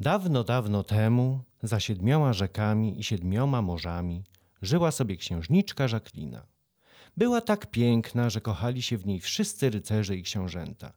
[0.00, 4.24] Dawno, dawno temu, za siedmioma rzekami i siedmioma morzami,
[4.62, 6.46] żyła sobie księżniczka Żaklina.
[7.16, 10.92] Była tak piękna, że kochali się w niej wszyscy rycerze i książęta.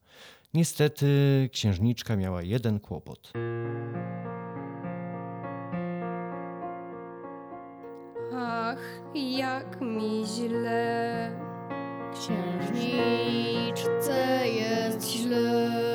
[0.53, 1.09] Niestety
[1.51, 3.33] księżniczka miała jeden kłopot.
[8.35, 11.31] Ach, jak mi źle.
[12.13, 13.67] Księżniczce
[14.47, 15.90] jest źle.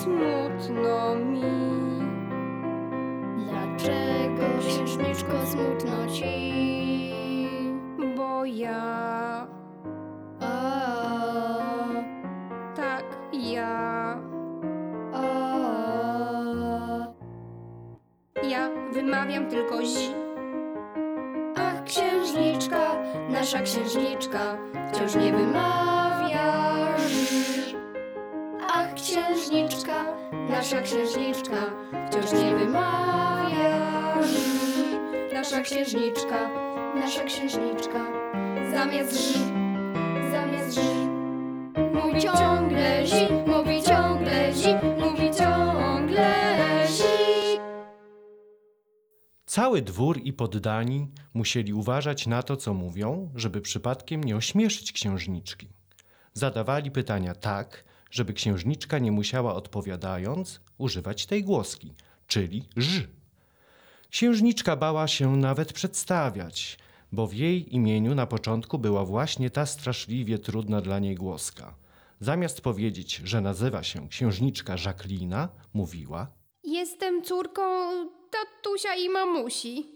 [0.00, 1.42] Smutno mi.
[3.36, 7.12] Dlaczego księżniczko smutno ci?
[8.16, 9.46] Bo ja,
[10.40, 11.88] A,
[12.76, 14.18] tak ja,
[15.12, 15.26] a,
[18.42, 20.14] ja wymawiam tylko zi.
[21.56, 24.56] Ach, księżniczka, nasza księżniczka
[24.92, 25.99] wciąż nie wymawiasz.
[29.10, 30.04] Księżniczka,
[30.48, 31.56] nasza księżniczka
[32.08, 34.34] wciąż nie wymawiasz.
[35.32, 36.50] Nasza księżniczka,
[36.94, 38.06] nasza księżniczka
[38.72, 39.38] zamiast ż,
[40.30, 40.80] zamiast ż.
[41.94, 44.68] Mówi ciągle zi, mówi ciągle zi,
[45.00, 46.34] mówi ciągle
[46.88, 47.58] zi.
[49.46, 55.68] Cały dwór i poddani musieli uważać na to, co mówią, żeby przypadkiem nie ośmieszyć księżniczki.
[56.32, 61.94] Zadawali pytania tak, żeby księżniczka nie musiała odpowiadając używać tej głoski,
[62.26, 63.08] czyli ż.
[64.10, 66.78] Księżniczka bała się nawet przedstawiać,
[67.12, 71.74] bo w jej imieniu na początku była właśnie ta straszliwie trudna dla niej głoska.
[72.20, 76.26] Zamiast powiedzieć, że nazywa się księżniczka Żaklina, mówiła
[76.64, 77.62] Jestem córką
[78.30, 79.86] tatusia i mamusi.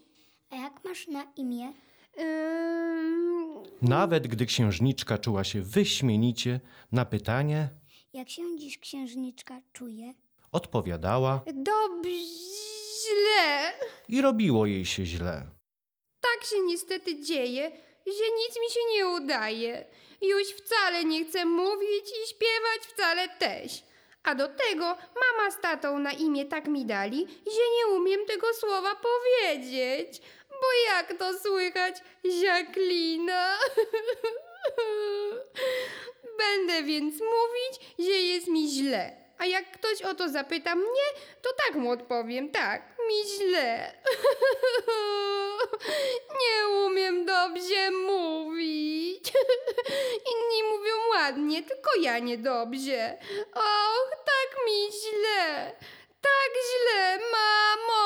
[0.51, 1.73] A jak masz na imię?
[2.21, 6.61] Ym, Nawet gdy księżniczka czuła się wyśmienicie,
[6.93, 7.69] na pytanie
[8.15, 10.15] Jak się dziś księżniczka czuje?
[10.53, 12.11] odpowiadała dobrze.
[14.09, 15.43] i robiło jej się źle.
[16.21, 17.71] Tak się niestety dzieje,
[18.07, 19.87] że nic mi się nie udaje.
[20.23, 23.83] Już wcale nie chcę mówić i śpiewać wcale też.
[24.23, 28.55] A do tego mama z tatą na imię tak mi dali, że nie umiem tego
[28.55, 30.21] słowa powiedzieć.
[30.51, 33.31] Bo jak to słychać, Jacqueline?
[36.39, 39.25] Będę więc mówić, że jest mi źle.
[39.39, 41.07] A jak ktoś o to zapyta mnie,
[41.43, 43.93] to tak mu odpowiem, tak, mi źle.
[46.41, 49.33] Nie umiem dobrze mówić.
[50.33, 53.19] Inni mówią ładnie, tylko ja niedobrze.
[53.55, 55.73] Och, tak mi źle.
[56.21, 58.05] Tak źle, mamo.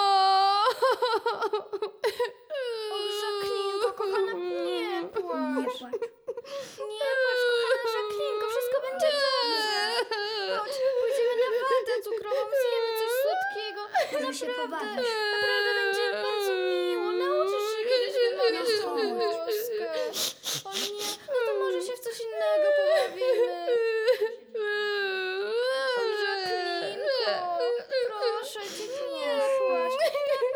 [2.92, 5.80] O, Żaklinko, kochana, nie płacz.
[6.98, 9.68] Nie płacz, kochana Żaklinko, wszystko będzie dobrze.
[10.58, 13.12] Chodź, pójdziemy na watę cukrową, zjemy coś
[14.12, 15.08] Może się pobawisz.
[15.32, 17.12] Naprawdę będzie bardzo miło.
[17.12, 19.86] Nauczysz się kiedyś wymawiać tą głoskę.
[20.64, 23.66] O nie, no to może się w coś innego pobawimy.
[26.22, 27.32] Żaklinko,
[28.08, 29.96] proszę cię, nie płacz.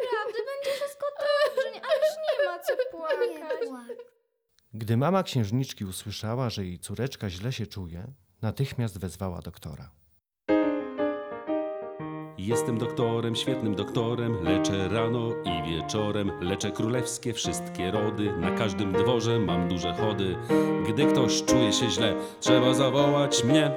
[0.02, 3.98] Naprawdę będzie wszystko dobrze, nie- ale już nie ma co płakać.
[4.74, 8.04] Gdy mama księżniczki usłyszała, że jej córeczka źle się czuje,
[8.42, 9.90] natychmiast wezwała doktora.
[12.44, 19.38] Jestem doktorem, świetnym doktorem, leczę rano i wieczorem, leczę królewskie wszystkie rody, na każdym dworze
[19.38, 20.36] mam duże chody.
[20.88, 23.70] Gdy ktoś czuje się źle, trzeba zawołać mnie.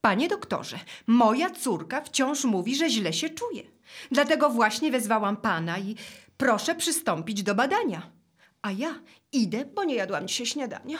[0.00, 3.62] Panie doktorze, moja córka wciąż mówi, że źle się czuje.
[4.10, 5.96] Dlatego właśnie wezwałam pana i
[6.36, 8.10] proszę przystąpić do badania.
[8.62, 9.00] A ja
[9.32, 10.98] idę, bo nie jadłam dzisiaj śniadania.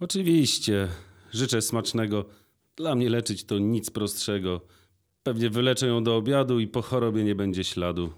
[0.00, 0.88] Oczywiście,
[1.32, 2.24] życzę smacznego.
[2.76, 4.77] Dla mnie leczyć to nic prostszego.
[5.22, 8.12] Pewnie wyleczę ją do obiadu i po chorobie nie będzie śladu.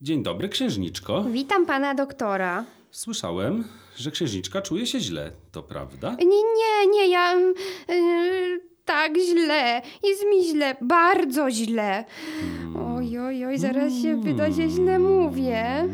[0.00, 1.24] Dzień dobry, księżniczko.
[1.24, 2.64] Witam pana doktora.
[2.90, 3.64] Słyszałem,
[3.96, 5.32] że księżniczka czuje się źle.
[5.52, 6.16] To prawda?
[6.18, 7.34] Nie, nie, nie, ja.
[7.88, 9.82] Yy, tak źle.
[10.02, 12.04] Jest mi źle, bardzo źle.
[12.96, 15.88] Oj, oj, oj, zaraz się wyda, że źle mówię.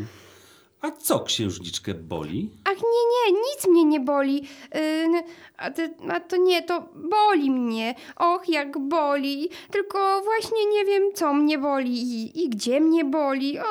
[0.81, 2.49] A co księżniczkę boli?
[2.65, 4.47] Ach, nie, nie, nic mnie nie boli.
[4.75, 5.23] Yy,
[5.57, 7.95] a, to, a to nie, to boli mnie.
[8.15, 9.49] Och, jak boli.
[9.71, 13.59] Tylko właśnie nie wiem, co mnie boli i, i gdzie mnie boli.
[13.59, 13.63] O...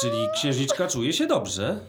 [0.00, 1.80] Czyli księżniczka czuje się dobrze?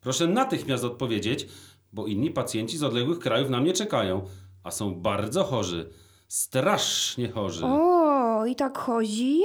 [0.00, 1.46] Proszę natychmiast odpowiedzieć,
[1.92, 4.22] bo inni pacjenci z odległych krajów na mnie czekają,
[4.64, 5.90] a są bardzo chorzy.
[6.28, 7.64] Strasznie chorzy.
[7.66, 9.40] o, i tak chodzi?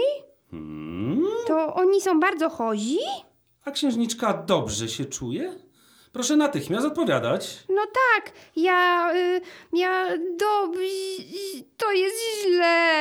[0.51, 1.23] Hmm?
[1.47, 2.97] To oni są bardzo chodzi?
[3.65, 5.53] A księżniczka dobrze się czuje?
[6.13, 7.63] Proszę natychmiast odpowiadać.
[7.69, 9.41] No tak, ja, y,
[9.73, 10.07] ja
[10.39, 11.23] dobrze,
[11.77, 12.95] to jest źle.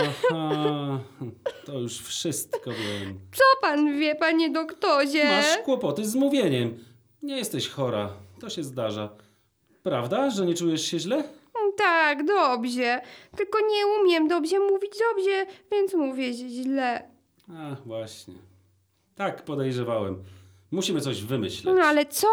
[0.00, 1.00] Aha,
[1.66, 3.20] to już wszystko wiem.
[3.32, 5.24] Co pan wie, panie doktorze?
[5.24, 6.84] Masz kłopoty z mówieniem.
[7.22, 9.08] Nie jesteś chora, to się zdarza.
[9.82, 11.24] Prawda, że nie czujesz się źle?
[11.76, 13.00] Tak, dobrze.
[13.36, 17.10] Tylko nie umiem dobrze mówić dobrze, więc mówię źle.
[17.48, 18.34] A, właśnie.
[19.16, 20.22] Tak, podejrzewałem.
[20.70, 21.74] Musimy coś wymyśleć.
[21.76, 22.28] No ale co?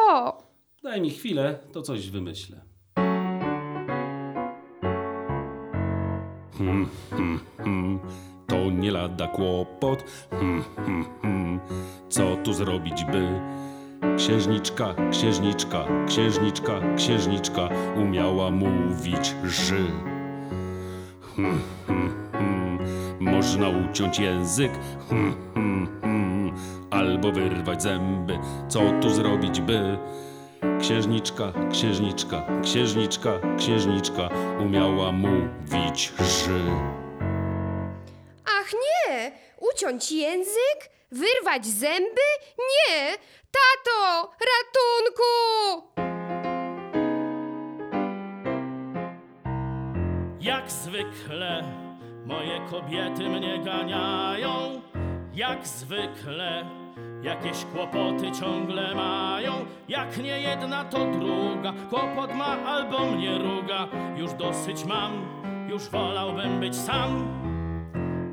[0.84, 2.62] Daj mi chwilę, to coś wymyślę.
[6.58, 8.00] Hmm, hmm, hmm.
[8.48, 10.04] To nie lada kłopot.
[10.30, 11.60] Hmm, hmm, hmm.
[12.10, 13.42] Co tu zrobić by?
[14.18, 19.86] Księżniczka, księżniczka, księżniczka, księżniczka umiała mówić ży.
[21.36, 22.80] Hmm, hmm, hmm.
[23.20, 24.72] Można uciąć język,
[25.10, 25.63] hmm, hmm.
[27.04, 28.40] Albo wyrwać zęby.
[28.68, 29.98] Co tu zrobić by?
[30.82, 34.30] Księżniczka, księżniczka, księżniczka, księżniczka
[34.60, 36.62] umiała mówić ży.
[38.46, 39.32] Ach nie!
[39.74, 40.80] Uciąć język?
[41.12, 42.28] Wyrwać zęby?
[42.60, 43.18] Nie!
[43.52, 44.32] Tato!
[44.52, 45.34] Ratunku!
[50.42, 51.64] Jak zwykle
[52.26, 54.82] moje kobiety mnie ganiają,
[55.34, 56.66] jak zwykle
[57.24, 59.54] jakieś kłopoty ciągle mają.
[59.88, 63.88] Jak nie jedna, to druga, kłopot ma albo mnie ruga.
[64.18, 65.12] Już dosyć mam,
[65.70, 67.28] już wolałbym być sam.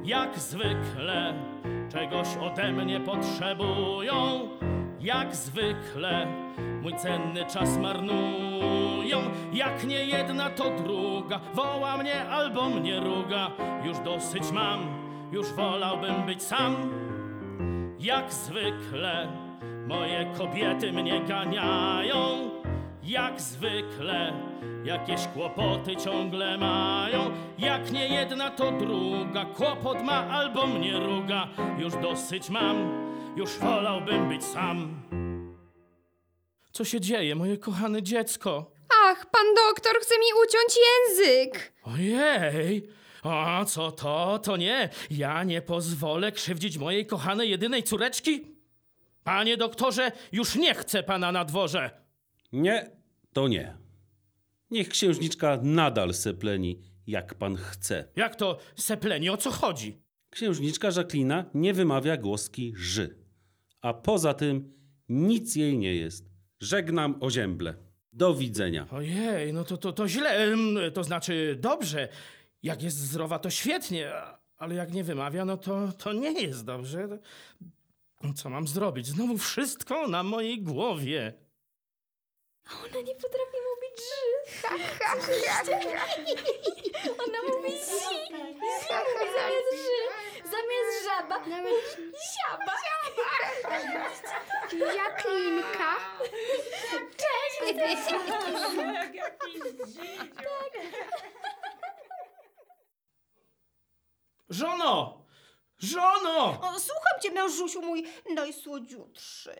[0.04, 1.34] Jak zwykle
[1.92, 4.48] czegoś ode mnie potrzebują,
[5.00, 6.26] jak zwykle
[6.82, 9.20] mój cenny czas marnują.
[9.52, 13.50] Jak nie jedna, to druga woła mnie albo mnie ruga.
[13.84, 14.80] Już dosyć mam,
[15.32, 16.76] już wolałbym być sam.
[18.00, 19.28] Jak zwykle
[19.86, 22.50] moje kobiety mnie ganiają.
[23.02, 24.32] Jak zwykle
[24.84, 27.30] jakieś kłopoty ciągle mają.
[27.58, 29.44] Jak nie jedna, to druga.
[29.44, 31.48] Kłopot ma albo mnie ruga.
[31.78, 32.76] Już dosyć mam,
[33.36, 35.02] już wolałbym być sam.
[36.72, 38.70] Co się dzieje, moje kochane dziecko?
[39.04, 41.72] Ach, pan doktor chce mi uciąć język!
[41.84, 42.99] Ojej!
[43.22, 44.38] A co to?
[44.38, 44.88] To nie.
[45.10, 48.42] Ja nie pozwolę krzywdzić mojej kochanej jedynej córeczki.
[49.24, 51.90] Panie doktorze, już nie chcę pana na dworze.
[52.52, 52.90] Nie,
[53.32, 53.76] to nie.
[54.70, 58.08] Niech księżniczka nadal sepleni, jak pan chce.
[58.16, 60.02] Jak to sepleni, o co chodzi?
[60.30, 63.18] Księżniczka Żaklina nie wymawia głoski ży.
[63.80, 64.72] A poza tym
[65.08, 66.30] nic jej nie jest.
[66.60, 67.74] Żegnam ozięble.
[68.12, 68.86] Do widzenia.
[68.90, 72.08] Ojej, no to, to, to źle, em, to znaczy dobrze.
[72.62, 76.64] Jak jest zdrowa, to świetnie, a- ale jak nie wymawia, no to, to nie jest
[76.64, 77.08] dobrze.
[78.36, 79.06] Co mam zrobić?
[79.06, 81.32] Znowu wszystko na mojej głowie.
[82.84, 84.20] Ona nie potrafi mówić ży.
[85.20, 85.76] Słyszeliście?
[87.18, 88.34] Ona mówi zi.
[88.88, 90.00] Zamiast ży.
[90.44, 91.46] Zamiast żaba.
[91.46, 91.98] Nawet
[92.32, 92.72] siaba.
[94.94, 95.96] Jaklinka.
[97.16, 97.60] Cześć.
[104.50, 105.20] Żono!
[105.78, 106.44] Żono!
[106.60, 108.04] O, słucham cię, mężusiu mój
[108.34, 109.50] najsłodziutszy.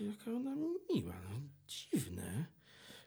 [0.00, 0.54] Jaka ona
[0.94, 1.36] miła, no
[1.66, 2.44] dziwne.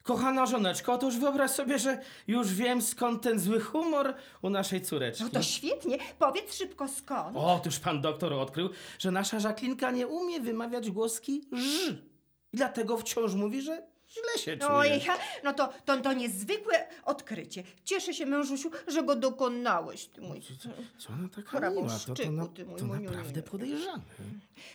[0.03, 5.23] Kochana żoneczko, otóż wyobraź sobie, że już wiem skąd ten zły humor u naszej córeczki.
[5.23, 5.97] No to świetnie.
[6.19, 7.37] Powiedz szybko skąd.
[7.37, 8.69] Otóż pan doktor odkrył,
[8.99, 11.91] że nasza Żaklinka nie umie wymawiać głoski ż.
[12.53, 14.71] I dlatego wciąż mówi, że źle się czuje.
[14.71, 17.63] Ojej, ha, no to, to, to niezwykłe odkrycie.
[17.85, 20.41] Cieszę się, mężusiu, że go dokonałeś, ty mój.
[20.97, 21.99] Co ona taka miła?
[22.07, 24.03] To, to, na, ty mój to naprawdę podejrzane.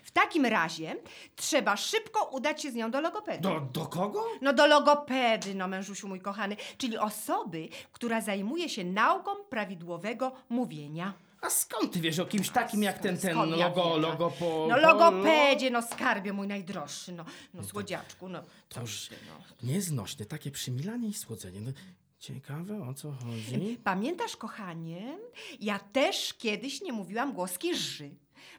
[0.04, 0.96] W takim razie
[1.36, 3.42] trzeba szybko udać się z nią do logopedy.
[3.42, 4.24] Do, do kogo?
[4.40, 11.12] No do logopedy, no mężusiu mój kochany, czyli osoby, która zajmuje się nauką prawidłowego mówienia.
[11.46, 14.30] A skąd ty wiesz o kimś takim jak ten, ten Skąd ja logo, wiem, logo
[14.30, 14.66] po...
[14.68, 17.24] No po- logopedzie, no skarbie mój najdroższy, no,
[17.54, 19.68] no słodziaczku, no To już no.
[19.72, 21.60] nieznośne, takie przymilanie i słodzenie.
[21.60, 21.70] No,
[22.18, 23.78] ciekawe o co chodzi.
[23.84, 25.18] Pamiętasz, kochanie,
[25.60, 28.10] ja też kiedyś nie mówiłam głoski ży.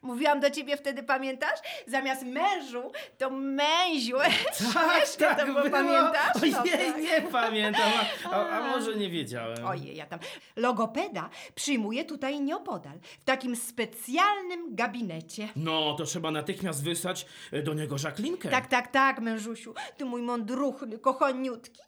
[0.01, 1.59] Mówiłam do ciebie wtedy, pamiętasz?
[1.87, 4.17] Zamiast mężu, to męziu.
[4.57, 6.35] Śmieszne to było, pamiętasz?
[6.51, 6.97] No Ojej, tak.
[6.97, 7.91] nie pamiętam,
[8.25, 9.65] a, a, a może nie wiedziałem.
[9.65, 10.19] Ojej, ja tam.
[10.55, 15.49] Logopeda przyjmuje tutaj nieopodal, w takim specjalnym gabinecie.
[15.55, 18.49] No, to trzeba natychmiast wysłać e, do niego Żaklinkę.
[18.49, 21.81] Tak, tak, tak, mężusiu, ty mój mądruchny, kochaniutki.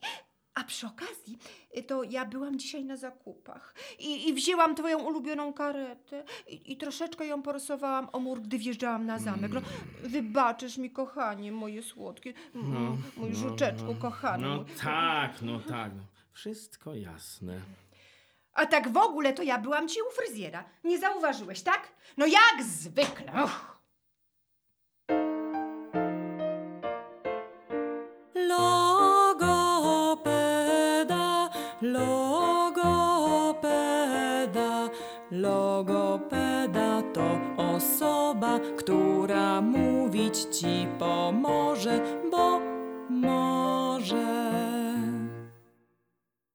[0.56, 1.38] A przy okazji,
[1.78, 6.78] y, to ja byłam dzisiaj na zakupach i, i wzięłam twoją ulubioną karetę i, i
[6.78, 9.52] troszeczkę ją porysowałam o mur, gdy wjeżdżałam na zamek.
[9.52, 9.62] No,
[10.04, 13.96] wybaczysz mi, kochanie, moje słodkie, m, No, mój no, żuczeczku, no.
[13.96, 14.44] kochany.
[14.48, 15.92] No mój- tak, no tak.
[15.96, 16.04] no.
[16.34, 17.62] Wszystko jasne.
[18.54, 20.64] A tak w ogóle to ja byłam ci u fryzjera.
[20.84, 21.92] Nie zauważyłeś, tak?
[22.18, 23.44] No jak zwykle.
[23.44, 23.69] Och.
[38.00, 42.60] Osoba, która mówić ci pomoże, bo
[43.10, 44.52] może.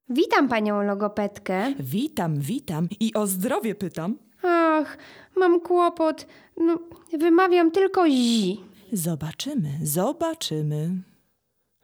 [0.08, 1.74] Witam panią logopedkę.
[1.80, 4.18] Witam, witam i o zdrowie pytam.
[4.42, 4.98] Ach,
[5.36, 6.26] mam kłopot.
[6.56, 6.78] No,
[7.18, 8.60] wymawiam tylko zi.
[8.92, 10.90] Zobaczymy, zobaczymy.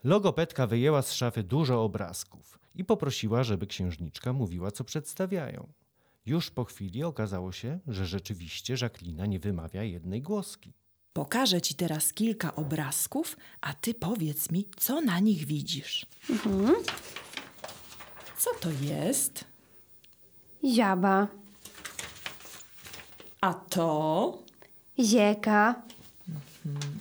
[0.03, 5.67] Logopedka wyjęła z szafy dużo obrazków i poprosiła, żeby księżniczka mówiła, co przedstawiają.
[6.25, 10.73] Już po chwili okazało się, że rzeczywiście Żaklina nie wymawia jednej głoski.
[11.13, 16.05] Pokażę ci teraz kilka obrazków, a ty powiedz mi, co na nich widzisz.
[18.37, 19.45] Co to jest?
[20.75, 21.27] Ziaba,
[23.41, 24.37] A to?
[24.99, 25.81] zieka,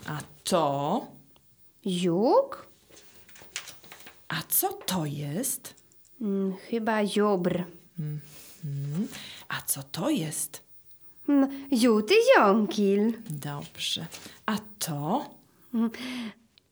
[0.06, 1.06] A to?
[1.86, 2.66] ziuk,
[4.28, 5.74] A co to jest?
[6.20, 7.62] mm, chyba zióbr,
[9.48, 10.62] A co to jest?
[11.28, 14.06] mm, ziółty ziąkil, Dobrze.
[14.46, 15.30] A to?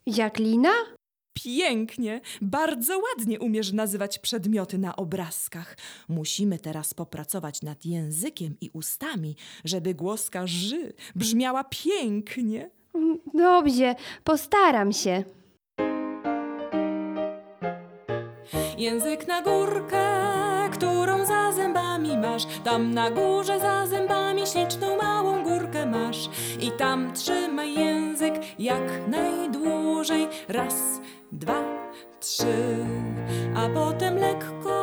[0.08, 0.70] ziaklina,
[1.44, 5.76] Pięknie, bardzo ładnie umiesz nazywać przedmioty na obrazkach.
[6.08, 12.70] Musimy teraz popracować nad językiem i ustami, żeby głoska ży brzmiała pięknie.
[12.94, 15.24] Mm, Dobrze, postaram się.
[18.78, 20.04] Język na górkę,
[20.72, 21.37] którą za
[22.18, 22.46] masz.
[22.64, 26.30] Tam na górze za zębami śliczną małą górkę masz.
[26.60, 30.28] I tam trzymaj język jak najdłużej.
[30.48, 31.00] Raz,
[31.32, 31.62] dwa,
[32.20, 32.76] trzy.
[33.56, 34.74] A potem lekko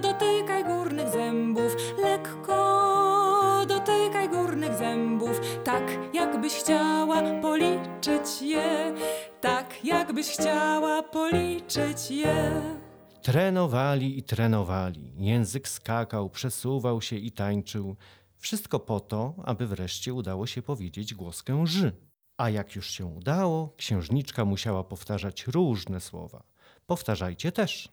[0.00, 1.76] dotykaj górnych zębów.
[2.02, 5.40] Lekko dotykaj górnych zębów.
[5.64, 5.82] Tak
[6.14, 8.94] jakbyś chciała policzyć je.
[9.40, 12.81] Tak jakbyś chciała policzyć je.
[13.22, 15.12] Trenowali i trenowali.
[15.18, 17.96] Język skakał, przesuwał się i tańczył.
[18.36, 21.92] Wszystko po to, aby wreszcie udało się powiedzieć głoskę ży.
[22.36, 26.42] A jak już się udało, księżniczka musiała powtarzać różne słowa.
[26.86, 27.88] Powtarzajcie też.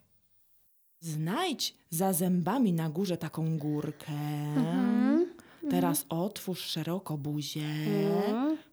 [0.99, 4.13] Znajdź za zębami na górze taką górkę.
[5.69, 7.65] Teraz otwórz szeroko buzię.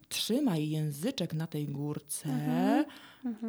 [0.09, 2.29] Trzymaj języczek na tej górce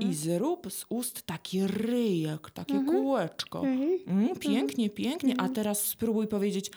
[0.01, 3.61] i zrób z ust taki ryjek, takie kółeczko.
[3.61, 5.35] Mm, pięknie, pięknie.
[5.39, 6.71] A teraz spróbuj powiedzieć.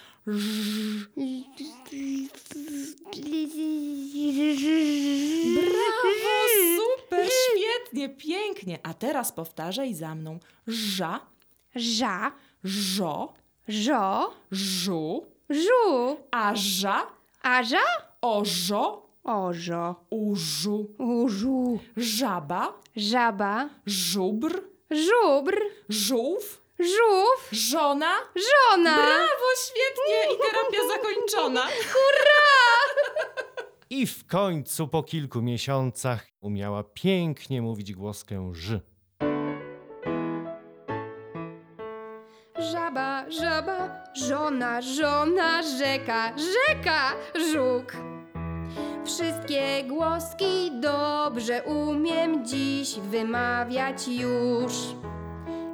[5.54, 6.20] Brawo,
[6.78, 8.80] super, świetnie, pięknie.
[8.84, 10.40] A teraz powtarzaj za mną.
[10.68, 11.20] Ża,
[11.76, 12.32] Ża,
[12.64, 13.34] żo,
[13.68, 17.08] żo, żu, żu, aża,
[17.44, 17.84] aża,
[18.22, 24.62] ożo, ożo, użu, użu, żaba, żaba, żubr,
[24.92, 28.12] żubr, żółw, żółw, żona.
[28.36, 28.96] żona.
[28.96, 30.36] Brawo, świetnie.
[30.36, 31.68] I terapia zakończona.
[33.90, 38.82] I w końcu po kilku miesiącach umiała pięknie mówić głoskę ży.
[42.72, 47.16] Żaba, żaba, żona, żona, rzeka, rzeka,
[47.52, 48.21] żuk.
[49.06, 54.74] Wszystkie głoski dobrze umiem dziś wymawiać już.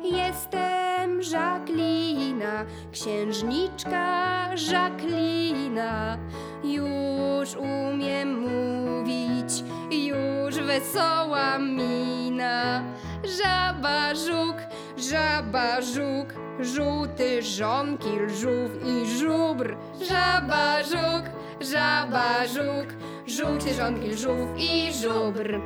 [0.04, 6.18] Jestem Żaklina, księżniczka Żaklina.
[6.64, 12.84] Już umiem mówić, już wesoła mina.
[13.24, 14.56] Żaba, żuk,
[14.98, 19.76] żaba, żuk, żółty żonkil, żółw i żubr.
[20.10, 21.24] Żaba, żuk,
[21.62, 22.88] żaba, żuk,
[23.28, 25.60] żółty żonkil, żółw i żubr.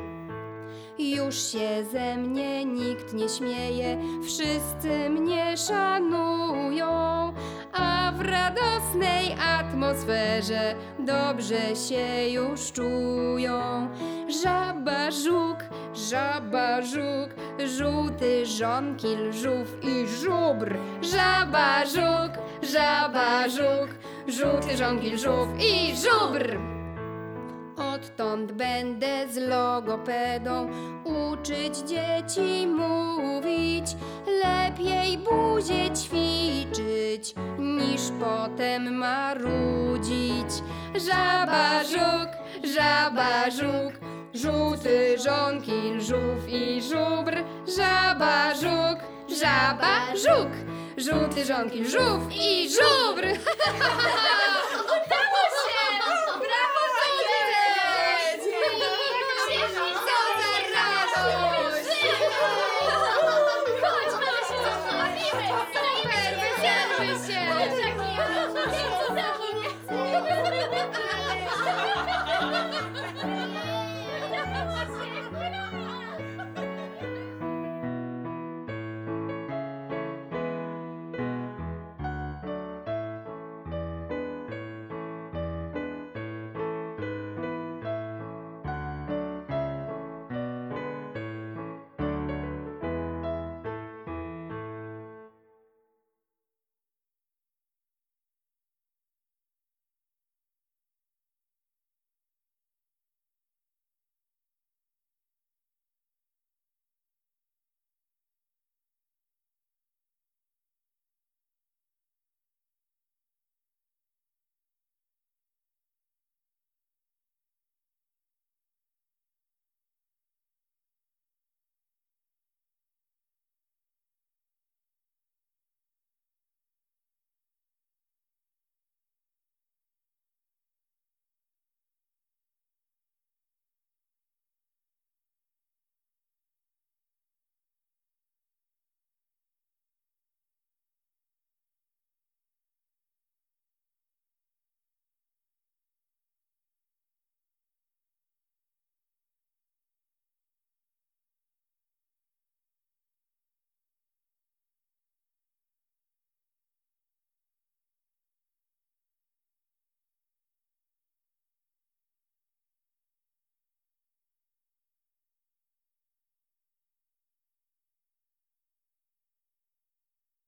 [0.98, 6.88] Już się ze mnie nikt nie śmieje, wszyscy mnie szanują,
[7.74, 13.88] a w radosnej atmosferze dobrze się już czują.
[14.44, 15.58] Żaba, żuk,
[16.10, 17.30] żaba, żuk,
[17.78, 20.78] żółty żonkil, żółw i żubr.
[21.02, 22.32] Żaba, żuk,
[22.74, 23.90] żaba, żuk,
[24.28, 26.81] żółty żonkil, żółw i żubr.
[28.02, 30.70] Odtąd będę z logopedą
[31.04, 33.86] uczyć dzieci mówić,
[34.44, 40.50] lepiej buzię ćwiczyć, niż potem marudzić.
[40.96, 42.30] Żaba, żuk,
[42.76, 43.94] żaba, żuk,
[44.34, 47.34] żółty żonkil, żółw i żubr.
[47.78, 49.00] Żaba, żuk,
[49.40, 50.52] żaba, żuk,
[50.98, 53.26] żółty żonkil, żółw i żubr.